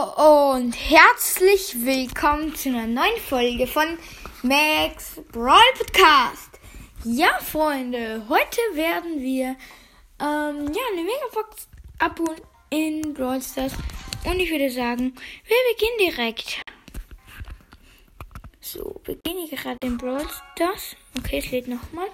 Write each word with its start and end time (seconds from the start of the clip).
Und 0.00 0.72
herzlich 0.72 1.84
willkommen 1.84 2.54
zu 2.54 2.70
einer 2.70 2.86
neuen 2.86 3.20
Folge 3.20 3.66
von 3.66 3.98
Max 4.42 5.20
Brawl 5.30 5.60
Podcast. 5.76 6.58
Ja, 7.04 7.38
Freunde, 7.40 8.24
heute 8.30 8.60
werden 8.72 9.20
wir 9.20 9.56
ähm, 10.18 10.72
ja, 10.72 10.82
eine 10.92 11.02
Megabox 11.02 11.68
abholen 11.98 12.40
in 12.70 13.12
Brawl 13.12 13.42
Stars. 13.42 13.74
Und 14.24 14.40
ich 14.40 14.50
würde 14.50 14.70
sagen, 14.70 15.14
wir 15.44 15.56
beginnen 15.74 16.16
direkt. 16.16 16.62
So, 18.58 19.02
beginne 19.04 19.44
ich 19.44 19.50
gerade 19.50 19.76
in 19.84 19.98
Brawl 19.98 20.26
Stars. 20.54 20.96
Okay, 21.18 21.42
es 21.44 21.50
lädt 21.50 21.68
nochmal. 21.68 22.08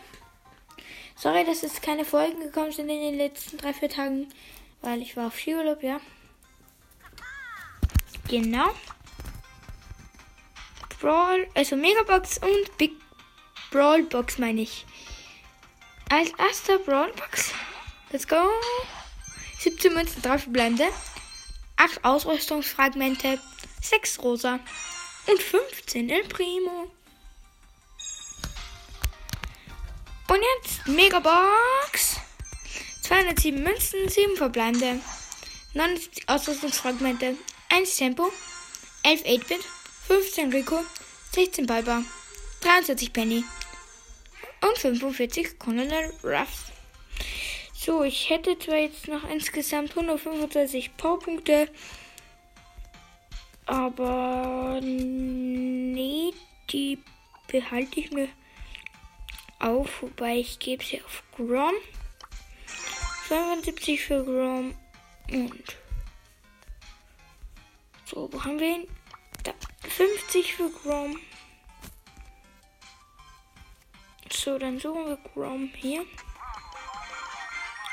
Sorry, 1.14 1.44
dass 1.44 1.62
es 1.62 1.80
keine 1.80 2.04
Folgen 2.04 2.40
gekommen 2.40 2.72
sind 2.72 2.88
in 2.88 3.00
den 3.00 3.16
letzten 3.16 3.58
drei, 3.58 3.72
vier 3.72 3.90
Tagen, 3.90 4.26
weil 4.82 5.02
ich 5.02 5.16
war 5.16 5.28
auf 5.28 5.38
Skiurlaub, 5.38 5.84
ja. 5.84 6.00
Genau. 8.28 8.74
Brawl, 11.00 11.46
also 11.54 11.76
Megabox 11.76 12.38
und 12.38 12.78
Big 12.78 12.92
Brawl 13.70 14.02
Box 14.04 14.38
meine 14.38 14.62
ich. 14.62 14.84
Als 16.10 16.30
erster 16.38 16.78
Brawl 16.78 17.12
Box. 17.12 17.52
Let's 18.10 18.26
go. 18.26 18.48
17 19.58 19.92
Münzen, 19.92 20.22
3 20.22 20.38
verbleibende. 20.38 20.88
8 21.76 22.04
Ausrüstungsfragmente. 22.04 23.38
6 23.80 24.18
rosa. 24.20 24.58
Und 25.26 25.42
15 25.42 26.10
El 26.10 26.24
Primo. 26.24 26.90
Und 30.28 30.40
jetzt 30.56 30.86
Megabox. 30.88 32.20
207 33.02 33.62
Münzen, 33.62 34.08
7 34.08 34.36
verbleibende. 34.36 35.00
79 35.74 36.28
Ausrüstungsfragmente. 36.28 37.36
1 37.68 37.96
Tempo, 37.96 38.30
11 39.02 39.24
8-Bit, 39.24 39.64
15 40.06 40.52
Rico, 40.52 40.80
16 41.32 41.66
Piper, 41.66 42.02
23 42.60 43.12
Penny 43.12 43.44
und 44.62 44.78
45 44.78 45.58
Colonel 45.58 46.12
Ruffs. 46.22 46.72
So, 47.74 48.02
ich 48.02 48.30
hätte 48.30 48.58
zwar 48.58 48.76
jetzt 48.76 49.08
noch 49.08 49.28
insgesamt 49.30 49.90
135 49.90 50.96
Powerpunkte, 50.96 51.68
aber 53.66 54.80
nee, 54.82 56.32
die 56.70 56.98
behalte 57.48 58.00
ich 58.00 58.10
mir 58.10 58.28
auf, 59.58 60.02
wobei 60.02 60.38
ich 60.38 60.58
gebe 60.58 60.84
sie 60.84 61.02
auf 61.02 61.22
Grom. 61.36 61.74
75 63.28 64.00
für 64.00 64.24
Grom 64.24 64.74
und 65.30 65.76
so, 68.06 68.32
wo 68.32 68.44
haben 68.44 68.58
wir 68.60 68.76
ihn? 68.76 68.88
Da. 69.42 69.52
50 69.88 70.54
für 70.54 70.70
Grom. 70.70 71.18
So, 74.30 74.58
dann 74.58 74.78
suchen 74.78 75.06
wir 75.06 75.18
Grom 75.34 75.70
hier. 75.74 76.04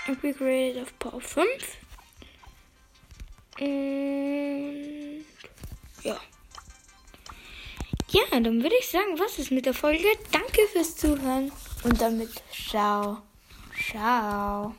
Upgraded 0.08 0.84
auf 0.84 1.00
Power 1.00 1.22
5. 1.22 1.47
Und 3.59 5.25
ja. 6.03 6.19
Ja, 8.09 8.39
dann 8.39 8.61
würde 8.61 8.75
ich 8.80 8.89
sagen, 8.89 9.17
was 9.17 9.39
ist 9.39 9.52
mit 9.52 9.66
der 9.66 9.73
Folge? 9.73 10.06
Danke 10.31 10.67
fürs 10.72 10.95
Zuhören 10.95 11.52
und 11.84 12.00
damit 12.00 12.30
ciao. 12.52 13.23
Ciao. 13.89 14.72